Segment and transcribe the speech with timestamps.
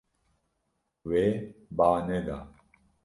[1.09, 1.25] Wê
[1.77, 2.37] ba neda.